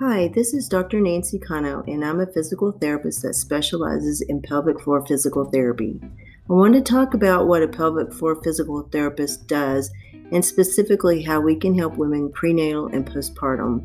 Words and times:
Hi, 0.00 0.28
this 0.28 0.54
is 0.54 0.68
Dr. 0.68 1.00
Nancy 1.00 1.40
Cano, 1.40 1.82
and 1.88 2.04
I'm 2.04 2.20
a 2.20 2.26
physical 2.26 2.70
therapist 2.70 3.22
that 3.22 3.34
specializes 3.34 4.20
in 4.20 4.40
pelvic 4.40 4.80
floor 4.80 5.04
physical 5.04 5.44
therapy. 5.46 6.00
I 6.48 6.52
want 6.52 6.74
to 6.74 6.80
talk 6.80 7.14
about 7.14 7.48
what 7.48 7.64
a 7.64 7.68
pelvic 7.68 8.12
floor 8.12 8.40
physical 8.40 8.82
therapist 8.92 9.48
does 9.48 9.90
and 10.30 10.44
specifically 10.44 11.24
how 11.24 11.40
we 11.40 11.56
can 11.56 11.76
help 11.76 11.96
women 11.96 12.30
prenatal 12.30 12.86
and 12.86 13.04
postpartum. 13.04 13.82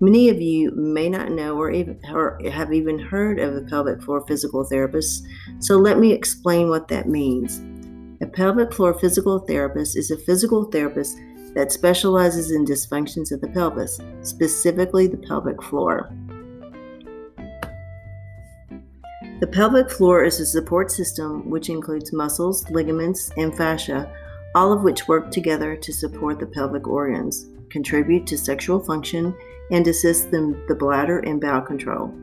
Many 0.00 0.30
of 0.30 0.40
you 0.40 0.70
may 0.70 1.10
not 1.10 1.32
know 1.32 1.58
or, 1.58 1.70
even, 1.70 2.00
or 2.10 2.40
have 2.50 2.72
even 2.72 2.98
heard 2.98 3.38
of 3.38 3.54
a 3.56 3.60
pelvic 3.60 4.02
floor 4.02 4.24
physical 4.26 4.64
therapist, 4.64 5.26
so 5.58 5.76
let 5.76 5.98
me 5.98 6.12
explain 6.12 6.70
what 6.70 6.88
that 6.88 7.10
means. 7.10 7.60
A 8.22 8.26
pelvic 8.26 8.72
floor 8.72 8.94
physical 8.94 9.40
therapist 9.40 9.98
is 9.98 10.10
a 10.10 10.16
physical 10.16 10.64
therapist 10.64 11.18
that 11.56 11.72
specializes 11.72 12.50
in 12.50 12.66
dysfunctions 12.66 13.32
of 13.32 13.40
the 13.40 13.48
pelvis, 13.48 13.98
specifically 14.20 15.06
the 15.06 15.16
pelvic 15.16 15.60
floor. 15.62 16.12
The 19.40 19.46
pelvic 19.50 19.90
floor 19.90 20.22
is 20.22 20.38
a 20.38 20.46
support 20.46 20.90
system 20.90 21.48
which 21.48 21.70
includes 21.70 22.12
muscles, 22.12 22.68
ligaments, 22.70 23.30
and 23.38 23.56
fascia, 23.56 24.12
all 24.54 24.70
of 24.70 24.82
which 24.82 25.08
work 25.08 25.30
together 25.30 25.76
to 25.76 25.92
support 25.94 26.38
the 26.38 26.46
pelvic 26.46 26.86
organs, 26.86 27.46
contribute 27.70 28.26
to 28.26 28.36
sexual 28.36 28.78
function, 28.78 29.34
and 29.70 29.88
assist 29.88 30.32
in 30.34 30.62
the 30.68 30.74
bladder 30.74 31.20
and 31.20 31.40
bowel 31.40 31.62
control. 31.62 32.14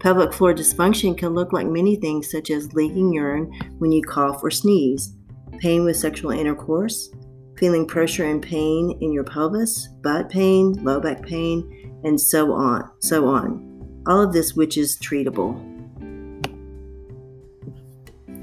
Pelvic 0.00 0.32
floor 0.32 0.54
dysfunction 0.54 1.16
can 1.16 1.34
look 1.34 1.52
like 1.52 1.66
many 1.66 1.96
things, 1.96 2.30
such 2.30 2.50
as 2.50 2.72
leaking 2.72 3.12
urine 3.12 3.52
when 3.78 3.92
you 3.92 4.02
cough 4.02 4.42
or 4.42 4.50
sneeze, 4.50 5.14
pain 5.58 5.84
with 5.84 5.96
sexual 5.96 6.30
intercourse, 6.30 7.10
feeling 7.58 7.86
pressure 7.86 8.24
and 8.24 8.40
pain 8.40 8.96
in 9.00 9.12
your 9.12 9.24
pelvis, 9.24 9.88
butt 10.02 10.30
pain, 10.30 10.72
low 10.84 11.00
back 11.00 11.22
pain, 11.22 12.00
and 12.04 12.20
so 12.20 12.52
on, 12.52 12.88
so 13.00 13.26
on. 13.26 14.02
All 14.06 14.22
of 14.22 14.32
this 14.32 14.54
which 14.54 14.78
is 14.78 14.96
treatable. 14.98 15.56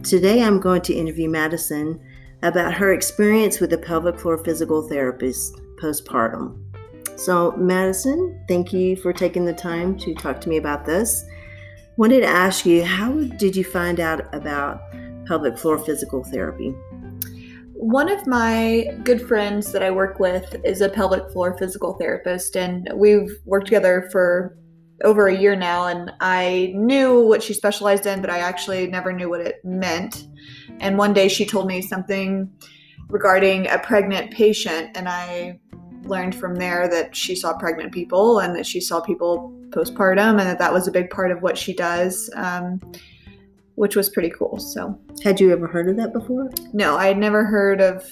Today 0.04 0.44
I'm 0.44 0.60
going 0.60 0.82
to 0.84 0.94
interview 0.94 1.30
Madison 1.30 2.00
about 2.44 2.74
her 2.74 2.94
experience 2.94 3.60
with 3.60 3.74
a 3.74 3.78
pelvic 3.78 4.20
floor 4.20 4.44
physical 4.44 4.88
therapist 4.88 5.60
postpartum. 5.82 6.62
So, 7.18 7.54
Madison, 7.54 8.44
thank 8.48 8.74
you 8.74 8.98
for 8.98 9.14
taking 9.14 9.46
the 9.46 9.54
time 9.54 9.98
to 10.00 10.14
talk 10.14 10.42
to 10.42 10.50
me 10.50 10.58
about 10.58 10.86
this. 10.86 11.24
Wanted 11.98 12.20
to 12.20 12.28
ask 12.28 12.66
you, 12.66 12.84
how 12.84 13.14
did 13.14 13.56
you 13.56 13.64
find 13.64 14.02
out 14.02 14.34
about 14.36 14.82
pelvic 15.26 15.58
floor 15.58 15.80
physical 15.80 16.24
therapy? 16.26 16.76
One 17.78 18.10
of 18.10 18.26
my 18.26 18.88
good 19.04 19.22
friends 19.28 19.74
that 19.74 19.84
I 19.84 19.92
work 19.92 20.18
with 20.18 20.56
is 20.64 20.80
a 20.80 20.88
pelvic 20.88 21.30
floor 21.32 21.58
physical 21.58 21.94
therapist, 21.96 22.56
and 22.56 22.90
we've 22.96 23.30
worked 23.44 23.68
together 23.68 24.08
for 24.14 24.58
over 25.04 25.28
a 25.28 25.38
year 25.38 25.58
now. 25.58 25.88
And 25.88 26.10
I 26.22 26.72
knew 26.74 27.28
what 27.28 27.44
she 27.44 27.54
specialized 27.54 28.06
in, 28.06 28.22
but 28.22 28.30
I 28.30 28.40
actually 28.40 28.88
never 28.88 29.12
knew 29.12 29.30
what 29.30 29.42
it 29.42 29.58
meant. 29.66 30.26
And 30.80 30.98
one 30.98 31.14
day 31.14 31.28
she 31.28 31.46
told 31.46 31.68
me 31.68 31.82
something 31.82 32.50
regarding 33.10 33.68
a 33.68 33.78
pregnant 33.78 34.32
patient, 34.32 34.92
and 34.96 35.10
I 35.10 35.60
learned 36.04 36.34
from 36.34 36.56
there 36.56 36.88
that 36.88 37.14
she 37.14 37.36
saw 37.36 37.58
pregnant 37.58 37.92
people 37.92 38.40
and 38.40 38.56
that 38.56 38.66
she 38.66 38.80
saw 38.80 39.02
people 39.02 39.52
postpartum, 39.72 40.40
and 40.40 40.48
that 40.48 40.60
that 40.60 40.72
was 40.72 40.88
a 40.88 40.92
big 40.92 41.10
part 41.10 41.30
of 41.30 41.42
what 41.42 41.58
she 41.58 41.74
does. 41.74 42.32
Um, 42.36 42.80
which 43.76 43.96
was 43.96 44.10
pretty 44.10 44.30
cool. 44.30 44.60
So, 44.60 45.00
had 45.24 45.40
you 45.40 45.52
ever 45.52 45.68
heard 45.68 45.90
of 45.90 45.98
that 45.98 46.14
before? 46.14 46.50
No, 46.74 46.96
I 46.98 47.08
had 47.08 47.18
never 47.18 47.44
heard 47.46 47.82
of 47.82 48.06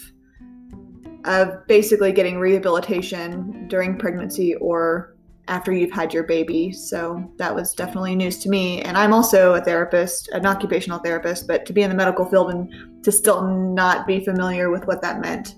of 1.26 1.66
basically 1.68 2.12
getting 2.12 2.38
rehabilitation 2.38 3.68
during 3.70 3.98
pregnancy 3.98 4.56
or 4.56 5.16
after 5.48 5.72
you've 5.74 5.92
had 5.92 6.14
your 6.14 6.24
baby. 6.24 6.72
So 6.72 7.32
that 7.38 7.54
was 7.54 7.74
definitely 7.74 8.16
news 8.16 8.40
to 8.40 8.50
me. 8.50 8.82
And 8.82 8.98
I'm 8.98 9.14
also 9.14 9.54
a 9.54 9.62
therapist, 9.62 10.30
an 10.30 10.46
occupational 10.46 11.00
therapist, 11.00 11.48
but 11.48 11.66
to 11.66 11.74
be 11.74 11.82
in 11.82 11.90
the 11.90 11.96
medical 11.96 12.26
field 12.26 12.52
and 12.52 13.04
to 13.04 13.12
still 13.12 13.42
not 13.48 14.08
be 14.08 14.24
familiar 14.24 14.70
with 14.70 14.86
what 14.88 15.02
that 15.02 15.20
meant 15.20 15.56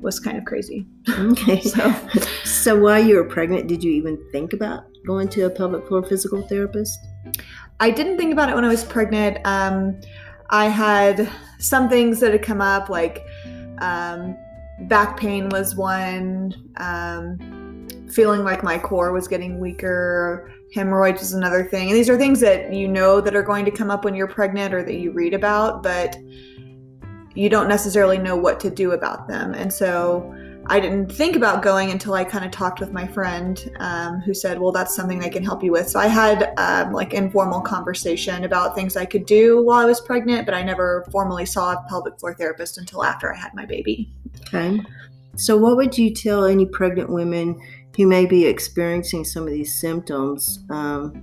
was 0.00 0.18
kind 0.18 0.38
of 0.38 0.44
crazy. 0.44 0.86
Okay. 1.08 1.60
so, 1.62 1.94
so 2.44 2.78
while 2.78 3.02
you 3.02 3.16
were 3.16 3.24
pregnant, 3.24 3.68
did 3.68 3.84
you 3.84 3.92
even 3.92 4.18
think 4.32 4.52
about 4.52 4.84
going 5.06 5.28
to 5.28 5.42
a 5.42 5.50
pelvic 5.50 5.86
floor 5.86 6.02
physical 6.02 6.42
therapist? 6.48 6.98
I 7.82 7.90
didn't 7.90 8.16
think 8.16 8.32
about 8.32 8.48
it 8.48 8.54
when 8.54 8.64
I 8.64 8.68
was 8.68 8.84
pregnant. 8.84 9.38
Um, 9.44 10.00
I 10.50 10.66
had 10.66 11.28
some 11.58 11.88
things 11.88 12.20
that 12.20 12.30
had 12.30 12.40
come 12.40 12.60
up, 12.60 12.88
like 12.88 13.26
um, 13.80 14.38
back 14.82 15.16
pain 15.16 15.48
was 15.48 15.74
one, 15.74 16.54
um, 16.76 17.88
feeling 18.08 18.44
like 18.44 18.62
my 18.62 18.78
core 18.78 19.10
was 19.12 19.26
getting 19.26 19.58
weaker, 19.58 20.52
hemorrhoids 20.72 21.22
is 21.22 21.32
another 21.32 21.64
thing. 21.64 21.88
And 21.88 21.96
these 21.96 22.08
are 22.08 22.16
things 22.16 22.38
that 22.38 22.72
you 22.72 22.86
know 22.86 23.20
that 23.20 23.34
are 23.34 23.42
going 23.42 23.64
to 23.64 23.72
come 23.72 23.90
up 23.90 24.04
when 24.04 24.14
you're 24.14 24.28
pregnant 24.28 24.72
or 24.72 24.84
that 24.84 24.94
you 24.94 25.10
read 25.10 25.34
about, 25.34 25.82
but 25.82 26.16
you 27.34 27.48
don't 27.48 27.66
necessarily 27.66 28.16
know 28.16 28.36
what 28.36 28.60
to 28.60 28.70
do 28.70 28.92
about 28.92 29.26
them. 29.26 29.54
And 29.54 29.72
so 29.72 30.32
I 30.72 30.80
didn't 30.80 31.12
think 31.12 31.36
about 31.36 31.62
going 31.62 31.90
until 31.90 32.14
I 32.14 32.24
kind 32.24 32.46
of 32.46 32.50
talked 32.50 32.80
with 32.80 32.94
my 32.94 33.06
friend 33.06 33.70
um, 33.78 34.20
who 34.20 34.32
said, 34.32 34.58
well, 34.58 34.72
that's 34.72 34.96
something 34.96 35.18
they 35.18 35.28
can 35.28 35.44
help 35.44 35.62
you 35.62 35.70
with. 35.70 35.86
So 35.86 36.00
I 36.00 36.06
had 36.06 36.54
um, 36.56 36.94
like 36.94 37.12
informal 37.12 37.60
conversation 37.60 38.44
about 38.44 38.74
things 38.74 38.96
I 38.96 39.04
could 39.04 39.26
do 39.26 39.62
while 39.62 39.80
I 39.80 39.84
was 39.84 40.00
pregnant, 40.00 40.46
but 40.46 40.54
I 40.54 40.62
never 40.62 41.06
formally 41.12 41.44
saw 41.44 41.74
a 41.74 41.84
pelvic 41.90 42.18
floor 42.18 42.32
therapist 42.32 42.78
until 42.78 43.04
after 43.04 43.30
I 43.30 43.36
had 43.36 43.52
my 43.52 43.66
baby. 43.66 44.10
Okay. 44.46 44.80
So, 45.36 45.58
what 45.58 45.76
would 45.76 45.98
you 45.98 46.08
tell 46.08 46.46
any 46.46 46.64
pregnant 46.64 47.10
women 47.10 47.60
who 47.94 48.06
may 48.06 48.24
be 48.24 48.46
experiencing 48.46 49.26
some 49.26 49.42
of 49.42 49.50
these 49.50 49.78
symptoms 49.78 50.64
um, 50.70 51.22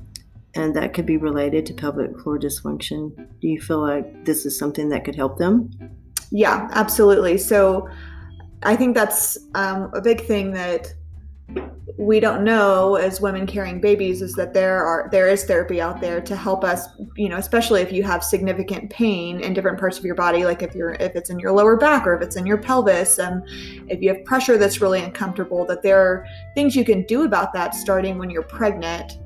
and 0.53 0.75
that 0.75 0.93
could 0.93 1.07
be 1.07 1.17
related 1.17 1.65
to 1.65 1.73
pelvic 1.73 2.19
floor 2.19 2.37
dysfunction? 2.37 3.15
Do 3.41 3.47
you 3.47 3.59
feel 3.59 3.81
like 3.81 4.25
this 4.25 4.45
is 4.45 4.55
something 4.59 4.89
that 4.89 5.05
could 5.05 5.15
help 5.15 5.39
them? 5.39 5.71
Yeah, 6.29 6.69
absolutely. 6.73 7.39
So, 7.39 7.89
I 8.63 8.75
think 8.75 8.95
that's 8.95 9.37
um, 9.55 9.91
a 9.93 10.01
big 10.01 10.21
thing 10.25 10.51
that 10.53 10.93
we 11.97 12.19
don't 12.19 12.43
know 12.43 12.95
as 12.95 13.19
women 13.19 13.45
carrying 13.47 13.81
babies 13.81 14.21
is 14.21 14.33
that 14.35 14.53
there 14.53 14.83
are 14.85 15.09
there 15.11 15.27
is 15.27 15.43
therapy 15.43 15.81
out 15.81 15.99
there 15.99 16.21
to 16.21 16.35
help 16.35 16.63
us 16.63 16.87
you 17.17 17.27
know 17.27 17.37
especially 17.37 17.81
if 17.81 17.91
you 17.91 18.03
have 18.03 18.23
significant 18.23 18.89
pain 18.89 19.39
in 19.41 19.53
different 19.53 19.79
parts 19.79 19.97
of 19.97 20.05
your 20.05 20.15
body 20.15 20.45
like 20.45 20.61
if 20.61 20.75
you're 20.75 20.93
if 20.93 21.15
it's 21.15 21.29
in 21.29 21.39
your 21.39 21.51
lower 21.51 21.75
back 21.75 22.05
or 22.05 22.15
if 22.15 22.21
it's 22.21 22.35
in 22.35 22.45
your 22.45 22.57
pelvis 22.57 23.17
and 23.17 23.43
if 23.89 24.01
you 24.01 24.13
have 24.13 24.23
pressure 24.25 24.57
that's 24.57 24.79
really 24.79 25.01
uncomfortable 25.01 25.65
that 25.65 25.81
there 25.81 25.99
are 25.99 26.25
things 26.55 26.75
you 26.75 26.85
can 26.85 27.03
do 27.03 27.23
about 27.23 27.51
that 27.51 27.73
starting 27.73 28.17
when 28.17 28.29
you're 28.29 28.43
pregnant 28.43 29.17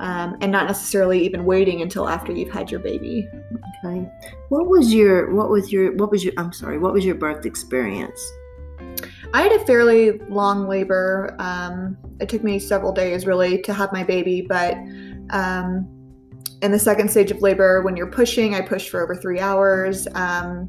um, 0.00 0.36
and 0.40 0.50
not 0.50 0.66
necessarily 0.66 1.22
even 1.24 1.44
waiting 1.44 1.82
until 1.82 2.08
after 2.08 2.32
you've 2.32 2.50
had 2.50 2.70
your 2.70 2.80
baby. 2.80 3.28
Okay. 3.84 4.10
What 4.48 4.66
was 4.66 4.94
your 4.94 5.30
what 5.34 5.50
was 5.50 5.70
your 5.70 5.94
what 5.96 6.10
was 6.10 6.24
your 6.24 6.32
i'm 6.38 6.52
sorry 6.52 6.78
what 6.78 6.92
was 6.92 7.04
your 7.04 7.14
birth 7.14 7.44
experience 7.44 8.20
I 9.32 9.42
had 9.42 9.52
a 9.52 9.64
fairly 9.66 10.18
long 10.28 10.68
labor. 10.68 11.36
Um, 11.38 11.96
it 12.20 12.28
took 12.28 12.42
me 12.42 12.58
several 12.58 12.92
days 12.92 13.26
really 13.26 13.62
to 13.62 13.72
have 13.72 13.92
my 13.92 14.02
baby, 14.02 14.44
but 14.48 14.74
um, 15.30 15.88
in 16.62 16.72
the 16.72 16.78
second 16.78 17.10
stage 17.10 17.30
of 17.30 17.40
labor, 17.40 17.82
when 17.82 17.96
you're 17.96 18.10
pushing, 18.10 18.54
I 18.54 18.60
pushed 18.60 18.90
for 18.90 19.02
over 19.02 19.14
three 19.14 19.40
hours. 19.40 20.08
Um, 20.14 20.68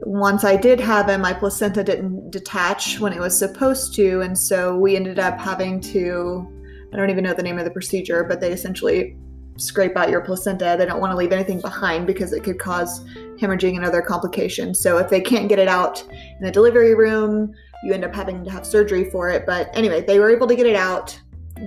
once 0.00 0.44
I 0.44 0.56
did 0.56 0.80
have 0.80 1.08
him, 1.08 1.22
my 1.22 1.32
placenta 1.32 1.82
didn't 1.82 2.30
detach 2.30 2.98
when 3.00 3.12
it 3.12 3.20
was 3.20 3.38
supposed 3.38 3.94
to, 3.94 4.20
and 4.20 4.36
so 4.36 4.76
we 4.76 4.96
ended 4.96 5.18
up 5.18 5.38
having 5.38 5.80
to 5.80 6.46
I 6.92 6.96
don't 6.96 7.10
even 7.10 7.24
know 7.24 7.32
the 7.32 7.42
name 7.42 7.58
of 7.58 7.64
the 7.64 7.70
procedure, 7.70 8.22
but 8.22 8.40
they 8.40 8.52
essentially 8.52 9.16
scrape 9.56 9.96
out 9.96 10.10
your 10.10 10.20
placenta. 10.20 10.76
They 10.78 10.84
don't 10.84 11.00
want 11.00 11.12
to 11.12 11.16
leave 11.16 11.32
anything 11.32 11.60
behind 11.60 12.06
because 12.06 12.32
it 12.32 12.44
could 12.44 12.58
cause 12.58 13.04
hemorrhaging 13.42 13.76
and 13.76 13.84
other 13.84 14.00
complications. 14.00 14.80
So 14.80 14.98
if 14.98 15.10
they 15.10 15.20
can't 15.20 15.48
get 15.48 15.58
it 15.58 15.68
out 15.68 16.02
in 16.10 16.44
the 16.44 16.50
delivery 16.50 16.94
room, 16.94 17.52
you 17.84 17.92
end 17.92 18.04
up 18.04 18.14
having 18.14 18.44
to 18.44 18.50
have 18.50 18.64
surgery 18.64 19.10
for 19.10 19.28
it. 19.28 19.44
But 19.44 19.70
anyway, 19.76 20.02
they 20.02 20.18
were 20.18 20.30
able 20.30 20.46
to 20.46 20.54
get 20.54 20.66
it 20.66 20.76
out. 20.76 21.18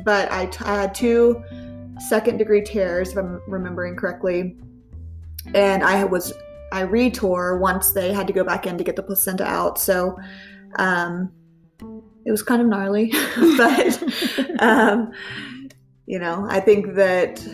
But 0.04 0.32
I, 0.32 0.46
t- 0.48 0.64
I 0.66 0.82
had 0.82 0.96
two 0.96 1.44
second 2.00 2.38
degree 2.38 2.62
tears, 2.62 3.12
if 3.12 3.18
I'm 3.18 3.42
remembering 3.48 3.96
correctly. 3.96 4.58
And 5.54 5.84
I 5.84 6.04
was 6.04 6.34
I 6.72 6.84
retore 6.84 7.60
once 7.60 7.92
they 7.92 8.12
had 8.12 8.28
to 8.28 8.34
go 8.34 8.44
back 8.44 8.66
in 8.66 8.78
to 8.78 8.84
get 8.84 8.96
the 8.96 9.04
placenta 9.04 9.46
out. 9.46 9.78
So 9.80 10.18
um, 10.78 11.32
it 12.26 12.32
was 12.32 12.44
kind 12.44 12.62
of 12.62 12.68
gnarly, 12.68 13.12
but 13.58 14.04
um, 14.60 15.12
you 16.06 16.20
know, 16.20 16.46
I 16.50 16.60
think 16.60 16.96
that 16.96 17.46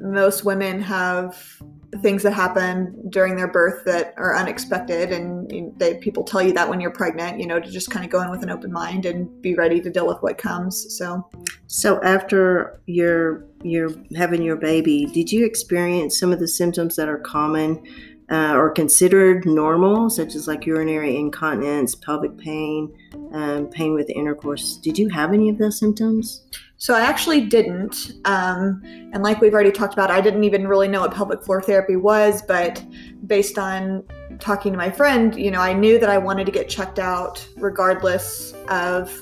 most 0.00 0.44
women 0.44 0.80
have 0.82 1.62
things 2.02 2.22
that 2.22 2.32
happen 2.32 3.08
during 3.08 3.34
their 3.34 3.48
birth 3.48 3.84
that 3.86 4.12
are 4.18 4.36
unexpected 4.36 5.10
and 5.10 5.72
they, 5.78 5.96
people 5.96 6.22
tell 6.22 6.42
you 6.42 6.52
that 6.52 6.68
when 6.68 6.80
you're 6.80 6.90
pregnant 6.90 7.40
you 7.40 7.46
know 7.46 7.58
to 7.58 7.70
just 7.70 7.90
kind 7.90 8.04
of 8.04 8.10
go 8.10 8.20
in 8.20 8.30
with 8.30 8.42
an 8.42 8.50
open 8.50 8.70
mind 8.70 9.06
and 9.06 9.40
be 9.40 9.54
ready 9.54 9.80
to 9.80 9.90
deal 9.90 10.06
with 10.06 10.18
what 10.20 10.36
comes 10.36 10.94
so. 10.96 11.26
So 11.66 12.02
after 12.02 12.80
you're 12.86 13.44
you're 13.62 13.90
having 14.16 14.42
your 14.42 14.56
baby 14.56 15.06
did 15.06 15.32
you 15.32 15.46
experience 15.46 16.18
some 16.18 16.32
of 16.32 16.40
the 16.40 16.48
symptoms 16.48 16.96
that 16.96 17.08
are 17.08 17.18
common 17.18 17.82
uh, 18.30 18.54
or 18.54 18.70
considered 18.70 19.46
normal, 19.46 20.10
such 20.10 20.34
as 20.34 20.46
like 20.46 20.66
urinary 20.66 21.16
incontinence, 21.16 21.94
pelvic 21.94 22.36
pain, 22.36 22.92
um, 23.32 23.66
pain 23.68 23.94
with 23.94 24.10
intercourse. 24.10 24.76
Did 24.76 24.98
you 24.98 25.08
have 25.08 25.32
any 25.32 25.48
of 25.48 25.58
those 25.58 25.78
symptoms? 25.78 26.42
So 26.76 26.94
I 26.94 27.00
actually 27.00 27.46
didn't. 27.46 28.12
Um, 28.24 28.82
and 29.12 29.22
like 29.22 29.40
we've 29.40 29.54
already 29.54 29.72
talked 29.72 29.94
about, 29.94 30.10
I 30.10 30.20
didn't 30.20 30.44
even 30.44 30.68
really 30.68 30.88
know 30.88 31.00
what 31.00 31.12
pelvic 31.12 31.42
floor 31.42 31.60
therapy 31.60 31.96
was, 31.96 32.42
but 32.42 32.84
based 33.26 33.58
on 33.58 34.04
talking 34.38 34.72
to 34.72 34.78
my 34.78 34.90
friend, 34.90 35.34
you 35.34 35.50
know, 35.50 35.60
I 35.60 35.72
knew 35.72 35.98
that 35.98 36.08
I 36.08 36.18
wanted 36.18 36.46
to 36.46 36.52
get 36.52 36.68
checked 36.68 36.98
out 36.98 37.46
regardless 37.56 38.52
of 38.68 39.12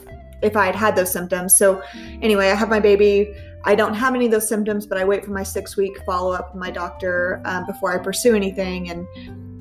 if 0.42 0.56
I 0.56 0.66
had 0.66 0.76
had 0.76 0.96
those 0.96 1.10
symptoms. 1.10 1.56
So 1.56 1.82
anyway, 2.20 2.50
I 2.50 2.54
have 2.54 2.68
my 2.68 2.80
baby. 2.80 3.34
I 3.66 3.74
don't 3.74 3.94
have 3.94 4.14
any 4.14 4.26
of 4.26 4.30
those 4.30 4.48
symptoms, 4.48 4.86
but 4.86 4.96
I 4.96 5.04
wait 5.04 5.24
for 5.24 5.32
my 5.32 5.42
six 5.42 5.76
week 5.76 5.98
follow 6.06 6.32
up 6.32 6.54
with 6.54 6.60
my 6.60 6.70
doctor 6.70 7.42
um, 7.44 7.66
before 7.66 7.92
I 7.92 8.02
pursue 8.02 8.34
anything. 8.36 8.90
And 8.90 9.08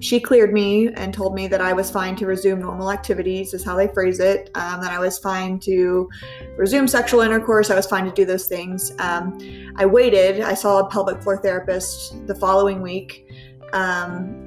she 0.03 0.19
cleared 0.19 0.53
me 0.53 0.89
and 0.89 1.11
told 1.11 1.33
me 1.33 1.47
that 1.47 1.59
I 1.59 1.73
was 1.73 1.89
fine 1.89 2.15
to 2.17 2.27
resume 2.27 2.59
normal 2.59 2.91
activities, 2.91 3.55
is 3.55 3.63
how 3.63 3.75
they 3.75 3.87
phrase 3.87 4.19
it. 4.19 4.51
Um, 4.53 4.79
that 4.81 4.91
I 4.91 4.99
was 4.99 5.17
fine 5.17 5.59
to 5.61 6.07
resume 6.55 6.87
sexual 6.87 7.21
intercourse. 7.21 7.71
I 7.71 7.75
was 7.75 7.87
fine 7.87 8.05
to 8.05 8.11
do 8.11 8.25
those 8.25 8.47
things. 8.47 8.93
Um, 8.99 9.39
I 9.75 9.87
waited. 9.87 10.41
I 10.41 10.53
saw 10.53 10.79
a 10.79 10.89
pelvic 10.89 11.23
floor 11.23 11.37
therapist 11.37 12.27
the 12.27 12.35
following 12.35 12.83
week. 12.83 13.27
Um, 13.73 14.43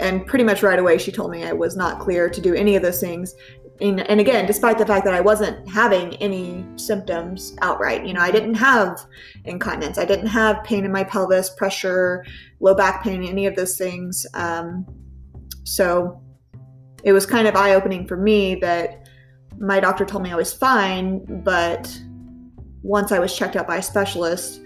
and 0.00 0.26
pretty 0.26 0.44
much 0.44 0.64
right 0.64 0.78
away, 0.78 0.98
she 0.98 1.12
told 1.12 1.30
me 1.30 1.44
I 1.44 1.52
was 1.52 1.76
not 1.76 2.00
clear 2.00 2.28
to 2.28 2.40
do 2.40 2.54
any 2.54 2.74
of 2.74 2.82
those 2.82 3.00
things. 3.00 3.36
And, 3.80 4.00
and 4.00 4.20
again, 4.20 4.46
despite 4.46 4.78
the 4.78 4.86
fact 4.86 5.04
that 5.04 5.14
I 5.14 5.20
wasn't 5.20 5.68
having 5.68 6.14
any 6.16 6.64
symptoms 6.76 7.56
outright, 7.60 8.04
you 8.04 8.12
know, 8.12 8.20
I 8.20 8.30
didn't 8.30 8.54
have 8.54 9.04
incontinence, 9.44 9.98
I 9.98 10.04
didn't 10.04 10.26
have 10.26 10.64
pain 10.64 10.84
in 10.84 10.90
my 10.90 11.04
pelvis, 11.04 11.50
pressure, 11.50 12.24
low 12.60 12.74
back 12.74 13.04
pain, 13.04 13.22
any 13.22 13.46
of 13.46 13.54
those 13.54 13.76
things. 13.76 14.26
Um, 14.34 14.84
so 15.64 16.20
it 17.04 17.12
was 17.12 17.24
kind 17.24 17.46
of 17.46 17.54
eye 17.54 17.74
opening 17.74 18.06
for 18.06 18.16
me 18.16 18.56
that 18.56 19.08
my 19.58 19.80
doctor 19.80 20.04
told 20.04 20.22
me 20.24 20.32
I 20.32 20.36
was 20.36 20.52
fine, 20.52 21.42
but 21.44 21.88
once 22.82 23.12
I 23.12 23.18
was 23.18 23.36
checked 23.36 23.56
out 23.56 23.66
by 23.66 23.76
a 23.76 23.82
specialist, 23.82 24.60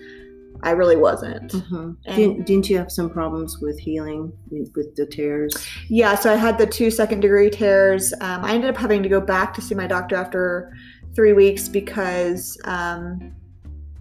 I 0.63 0.71
really 0.71 0.97
wasn't. 0.97 1.53
Mm-hmm. 1.53 2.15
Didn't, 2.15 2.47
didn't 2.47 2.71
you 2.71 2.79
have 2.79 2.93
some 2.93 3.11
problems 3.11 3.59
with 3.59 3.79
healing 3.79 4.33
with, 4.51 4.73
with, 4.77 4.95
the 4.95 5.07
tears? 5.07 5.55
Yeah, 5.89 6.15
so 6.15 6.33
I 6.33 6.37
had 6.37 6.57
the 6.59 6.67
two 6.67 6.91
second 6.91 7.21
degree 7.21 7.51
tears. 7.51 8.13
Um, 8.21 8.45
I 8.45 8.53
ended 8.53 8.71
up 8.71 8.77
having 8.77 9.03
to 9.03 9.09
go 9.09 9.21
back 9.21 9.55
to 9.55 9.61
see 9.61 9.75
my 9.75 9.87
doctor 9.87 10.17
after 10.17 10.73
three 11.15 11.33
weeks 11.33 11.69
because 11.69 12.59
um, 12.65 13.35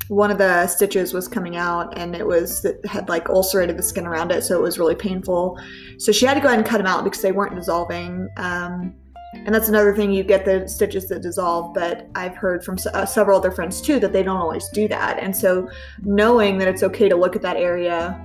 one 0.08 0.30
of 0.30 0.38
the 0.38 0.68
stitches 0.68 1.14
was 1.14 1.28
coming 1.28 1.56
out 1.56 1.98
and 1.98 2.16
it 2.16 2.28
was 2.28 2.66
it 2.66 2.86
had 2.86 3.10
like 3.10 3.30
ulcerated 3.30 3.78
the 3.78 3.84
skin 3.84 4.06
around 4.06 4.32
it, 4.32 4.44
so 4.44 4.58
it 4.58 4.62
was 4.62 4.78
really 4.78 4.96
painful. 4.96 5.60
So 5.98 6.12
she 6.12 6.26
had 6.26 6.36
to 6.36 6.42
go 6.42 6.48
ahead 6.48 6.60
and 6.60 6.68
cut 6.68 6.78
them 6.78 6.88
out 6.88 7.04
because 7.04 7.22
they 7.22 7.32
weren't 7.32 7.56
dissolving. 7.56 8.28
Um, 8.38 8.94
and 9.34 9.56
that's 9.56 9.70
another 9.70 9.96
thing 9.96 10.12
you 10.12 10.24
get 10.24 10.46
the 10.46 10.68
stitches 10.68 11.08
that 11.08 11.22
dissolve 11.22 11.74
but 11.74 12.10
i've 12.16 12.36
heard 12.36 12.64
from 12.64 12.78
uh, 12.94 13.06
several 13.06 13.38
other 13.38 13.52
friends 13.52 13.82
too 13.82 14.00
that 14.00 14.14
they 14.14 14.24
don't 14.24 14.38
always 14.38 14.68
do 14.70 14.88
that. 14.88 15.20
And 15.20 15.36
so 15.36 15.70
knowing 16.02 16.58
that 16.58 16.68
it's 16.68 16.84
okay 16.84 17.08
to 17.08 17.16
look 17.16 17.36
at 17.36 17.42
that 17.44 17.58
area 17.58 18.20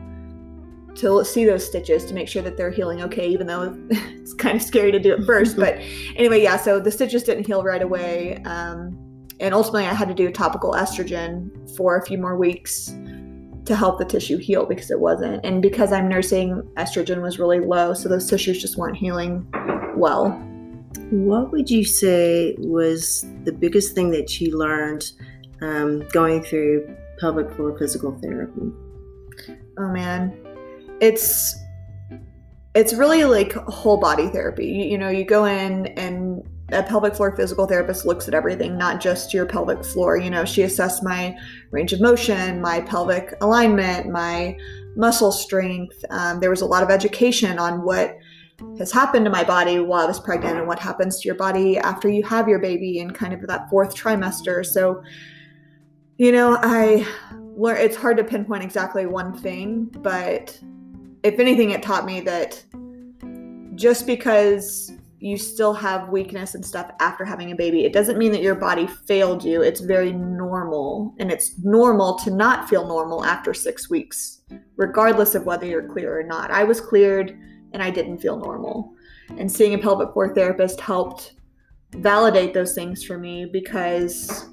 to 0.97 1.25
see 1.25 1.45
those 1.45 1.65
stitches 1.67 2.07
to 2.07 2.15
make 2.15 2.27
sure 2.27 2.43
that 2.43 2.57
they're 2.57 2.71
healing 2.71 3.03
okay 3.03 3.29
even 3.29 3.47
though 3.47 3.77
it's 3.91 4.35
kind 4.35 4.57
of 4.57 4.63
scary 4.63 4.91
to 4.91 4.99
do 4.99 5.15
it 5.15 5.25
first. 5.25 5.57
But 5.67 5.75
anyway 6.17 6.43
yeah 6.43 6.57
so 6.57 6.81
the 6.81 6.91
stitches 6.91 7.23
didn't 7.23 7.47
heal 7.47 7.63
right 7.63 7.83
away 7.83 8.43
um, 8.45 8.99
and 9.41 9.53
ultimately 9.55 9.87
i 9.87 9.93
had 9.93 10.09
to 10.09 10.15
do 10.15 10.31
topical 10.31 10.73
estrogen 10.73 11.51
for 11.77 11.97
a 11.97 12.05
few 12.05 12.19
more 12.19 12.37
weeks 12.37 12.97
to 13.67 13.75
help 13.75 13.99
the 13.99 14.05
tissue 14.05 14.39
heal 14.39 14.65
because 14.65 14.93
it 14.93 15.01
wasn't. 15.01 15.45
And 15.45 15.61
because 15.61 15.93
i'm 15.93 16.09
nursing 16.09 16.63
estrogen 16.77 17.21
was 17.21 17.39
really 17.39 17.61
low 17.61 17.95
so 17.95 18.09
those 18.09 18.29
tissues 18.29 18.61
just 18.61 18.77
weren't 18.77 18.97
healing 18.97 19.47
well 19.97 20.43
what 21.11 21.53
would 21.53 21.71
you 21.71 21.85
say 21.85 22.55
was 22.59 23.25
the 23.45 23.53
biggest 23.53 23.95
thing 23.95 24.11
that 24.11 24.41
you 24.41 24.57
learned 24.57 25.13
um, 25.61 26.07
going 26.09 26.43
through 26.43 26.97
pelvic 27.19 27.51
floor 27.53 27.77
physical 27.79 28.19
therapy? 28.21 28.73
Oh 29.79 29.89
man, 29.89 30.37
it's 31.01 31.57
it's 32.75 32.93
really 32.93 33.25
like 33.25 33.53
whole 33.53 33.97
body 33.97 34.29
therapy. 34.29 34.67
You, 34.67 34.85
you 34.85 34.99
know, 34.99 35.09
you 35.09 35.25
go 35.25 35.47
in 35.47 35.87
and 35.99 36.43
a 36.73 36.83
pelvic 36.83 37.15
floor 37.15 37.35
physical 37.37 37.67
therapist 37.67 38.05
looks 38.05 38.27
at 38.29 38.35
everything, 38.35 38.77
not 38.77 39.01
just 39.01 39.33
your 39.33 39.47
pelvic 39.47 39.85
floor. 39.85 40.17
You 40.17 40.31
know, 40.31 40.45
she 40.45 40.63
assessed 40.63 41.03
my 41.03 41.37
range 41.71 41.93
of 41.93 42.01
motion, 42.01 42.61
my 42.61 42.81
pelvic 42.81 43.35
alignment, 43.41 44.11
my 44.11 44.59
muscle 44.97 45.31
strength. 45.31 46.05
Um, 46.11 46.41
there 46.41 46.51
was 46.51 46.63
a 46.63 46.67
lot 46.67 46.83
of 46.83 46.91
education 46.91 47.59
on 47.59 47.83
what 47.83 48.19
has 48.79 48.93
happened 48.93 49.25
to 49.25 49.31
my 49.31 49.45
body 49.45 49.79
while 49.79 50.03
I 50.03 50.07
was 50.07 50.21
pregnant 50.21 50.59
and 50.59 50.67
what 50.67 50.79
happens 50.79 51.21
to 51.21 51.29
your 51.29 51.35
body 51.35 51.79
after 51.79 52.09
you 52.09 52.23
have 52.25 52.49
your 52.49 52.59
baby 52.59 52.99
in 52.99 53.11
kind 53.11 53.33
of 53.33 53.47
that 53.47 53.69
fourth 53.69 53.95
trimester. 53.95 54.65
So, 54.65 55.03
you 56.19 56.33
know, 56.33 56.59
I 56.63 57.07
learn 57.57 57.77
it's 57.79 57.97
hard 57.97 58.17
to 58.19 58.25
pinpoint 58.25 58.63
exactly 58.63 59.07
one 59.07 59.37
thing, 59.37 59.85
but 60.01 60.59
if 61.23 61.39
anything, 61.39 61.71
it 61.71 61.83
taught 61.83 62.07
me 62.07 62.21
that 62.21 62.63
just 63.75 64.07
because 64.07 64.93
you 65.19 65.37
still 65.37 65.73
have 65.73 66.11
weakness 66.11 66.55
and 66.55 66.65
stuff 66.65 66.91
after 67.01 67.25
having 67.25 67.51
a 67.51 67.57
baby, 67.57 67.85
it 67.85 67.93
doesn't 67.93 68.19
mean 68.19 68.33
that 68.33 68.43
your 68.43 68.55
body 68.55 68.87
failed 68.87 69.43
you. 69.43 69.63
It's 69.63 69.81
very 69.81 70.13
normal, 70.13 71.15
and 71.19 71.31
it's 71.31 71.59
normal 71.65 72.17
to 72.21 72.31
not 72.31 72.69
feel 72.69 72.87
normal 72.87 73.25
after 73.25 73.53
six 73.53 73.91
weeks, 73.91 74.43
regardless 74.77 75.35
of 75.35 75.47
whether 75.47 75.67
you're 75.67 75.89
clear 75.89 76.19
or 76.19 76.23
not. 76.23 76.51
I 76.51 76.65
was 76.65 76.81
cleared 76.81 77.39
and 77.73 77.83
I 77.83 77.91
didn't 77.91 78.19
feel 78.19 78.39
normal. 78.39 78.93
And 79.39 79.51
seeing 79.51 79.75
a 79.75 79.79
pelvic 79.79 80.13
floor 80.13 80.35
therapist 80.35 80.81
helped 80.81 81.35
validate 81.93 82.55
those 82.55 82.75
things 82.75 83.05
for 83.05 83.19
me 83.19 83.45
because 83.45 84.49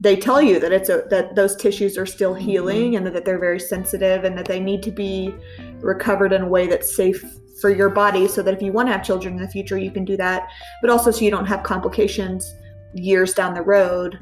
they 0.00 0.16
tell 0.16 0.42
you 0.42 0.60
that 0.60 0.72
it's 0.72 0.88
a 0.88 1.04
that 1.10 1.34
those 1.34 1.56
tissues 1.56 1.96
are 1.96 2.06
still 2.06 2.34
mm-hmm. 2.34 2.44
healing 2.44 2.96
and 2.96 3.06
that 3.06 3.24
they're 3.24 3.38
very 3.38 3.60
sensitive 3.60 4.24
and 4.24 4.36
that 4.36 4.46
they 4.46 4.60
need 4.60 4.82
to 4.82 4.90
be 4.90 5.34
recovered 5.80 6.32
in 6.32 6.42
a 6.42 6.48
way 6.48 6.66
that's 6.66 6.94
safe 6.94 7.24
for 7.60 7.70
your 7.70 7.88
body 7.88 8.28
so 8.28 8.42
that 8.42 8.52
if 8.52 8.60
you 8.60 8.72
want 8.72 8.86
to 8.86 8.92
have 8.92 9.02
children 9.02 9.34
in 9.34 9.40
the 9.40 9.48
future 9.48 9.78
you 9.78 9.90
can 9.90 10.04
do 10.04 10.16
that 10.16 10.48
but 10.82 10.90
also 10.90 11.10
so 11.10 11.24
you 11.24 11.30
don't 11.30 11.46
have 11.46 11.62
complications 11.62 12.54
years 12.94 13.32
down 13.32 13.54
the 13.54 13.62
road 13.62 14.18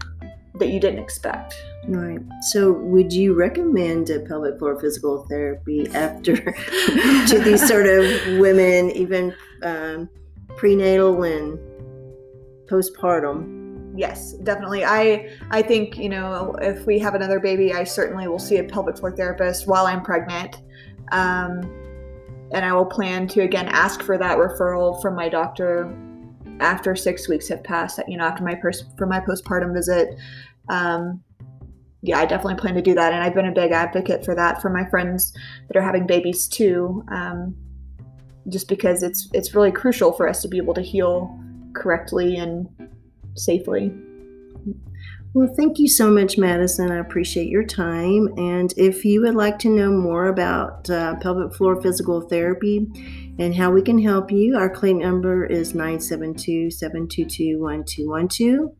that 0.58 0.68
you 0.68 0.80
didn't 0.80 1.00
expect 1.00 1.54
Right. 1.88 2.20
So, 2.40 2.72
would 2.72 3.12
you 3.12 3.34
recommend 3.34 4.08
a 4.08 4.20
pelvic 4.20 4.58
floor 4.58 4.80
physical 4.80 5.26
therapy 5.28 5.86
after 5.88 6.34
to 7.26 7.40
these 7.44 7.66
sort 7.66 7.86
of 7.86 8.04
women, 8.38 8.90
even 8.92 9.34
um, 9.62 10.08
prenatal 10.56 11.24
and 11.24 11.58
postpartum? 12.68 13.92
Yes, 13.96 14.32
definitely. 14.32 14.84
I 14.84 15.30
I 15.50 15.60
think 15.60 15.98
you 15.98 16.08
know 16.08 16.56
if 16.62 16.86
we 16.86 16.98
have 17.00 17.14
another 17.14 17.38
baby, 17.38 17.74
I 17.74 17.84
certainly 17.84 18.28
will 18.28 18.38
see 18.38 18.56
a 18.56 18.64
pelvic 18.64 18.98
floor 18.98 19.14
therapist 19.14 19.66
while 19.66 19.86
I'm 19.86 20.02
pregnant, 20.02 20.62
um, 21.12 21.60
and 22.52 22.64
I 22.64 22.72
will 22.72 22.86
plan 22.86 23.28
to 23.28 23.42
again 23.42 23.68
ask 23.68 24.02
for 24.02 24.16
that 24.16 24.38
referral 24.38 25.02
from 25.02 25.16
my 25.16 25.28
doctor 25.28 25.94
after 26.60 26.94
six 26.96 27.28
weeks 27.28 27.48
have 27.48 27.62
passed. 27.62 28.00
You 28.08 28.16
know, 28.16 28.24
after 28.24 28.44
my 28.44 28.54
pers- 28.54 28.84
for 28.96 29.06
my 29.06 29.20
postpartum 29.20 29.74
visit. 29.74 30.16
Um, 30.68 31.22
yeah, 32.02 32.18
I 32.18 32.26
definitely 32.26 32.60
plan 32.60 32.74
to 32.74 32.82
do 32.82 32.94
that. 32.94 33.14
And 33.14 33.22
I've 33.24 33.34
been 33.34 33.46
a 33.46 33.52
big 33.52 33.72
advocate 33.72 34.24
for 34.24 34.34
that 34.34 34.60
for 34.60 34.68
my 34.68 34.84
friends 34.90 35.32
that 35.68 35.76
are 35.76 35.82
having 35.82 36.06
babies 36.06 36.46
too, 36.46 37.02
um, 37.08 37.56
just 38.50 38.68
because 38.68 39.02
it's 39.02 39.28
it's 39.32 39.54
really 39.54 39.72
crucial 39.72 40.12
for 40.12 40.28
us 40.28 40.42
to 40.42 40.48
be 40.48 40.58
able 40.58 40.74
to 40.74 40.82
heal 40.82 41.34
correctly 41.72 42.36
and 42.36 42.68
safely. 43.34 43.92
Well, 45.34 45.52
thank 45.56 45.80
you 45.80 45.88
so 45.88 46.12
much, 46.12 46.38
Madison. 46.38 46.92
I 46.92 46.98
appreciate 46.98 47.48
your 47.48 47.64
time. 47.64 48.28
And 48.38 48.72
if 48.76 49.04
you 49.04 49.20
would 49.22 49.34
like 49.34 49.58
to 49.60 49.68
know 49.68 49.90
more 49.90 50.28
about 50.28 50.88
uh, 50.88 51.16
pelvic 51.16 51.52
floor 51.54 51.82
physical 51.82 52.20
therapy 52.20 52.86
and 53.40 53.52
how 53.52 53.72
we 53.72 53.82
can 53.82 54.00
help 54.00 54.30
you, 54.30 54.56
our 54.56 54.70
claim 54.70 54.98
number 54.98 55.44
is 55.44 55.74
972 55.74 56.70
722 56.70 57.58
1212. 57.58 58.76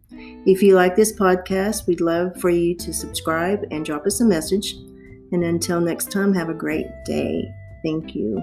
If 0.46 0.62
you 0.62 0.76
like 0.76 0.94
this 0.94 1.12
podcast, 1.12 1.88
we'd 1.88 2.00
love 2.00 2.40
for 2.40 2.50
you 2.50 2.76
to 2.76 2.92
subscribe 2.94 3.64
and 3.72 3.84
drop 3.84 4.06
us 4.06 4.20
a 4.20 4.24
message. 4.24 4.74
And 5.32 5.42
until 5.42 5.80
next 5.80 6.12
time, 6.12 6.32
have 6.34 6.50
a 6.50 6.54
great 6.54 6.86
day. 7.04 7.52
Thank 7.82 8.14
you. 8.14 8.40